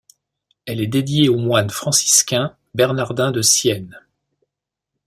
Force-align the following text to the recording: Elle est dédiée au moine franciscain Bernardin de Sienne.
Elle 0.65 0.81
est 0.81 0.87
dédiée 0.87 1.29
au 1.29 1.37
moine 1.37 1.69
franciscain 1.69 2.55
Bernardin 2.73 3.29
de 3.31 3.43
Sienne. 3.43 4.01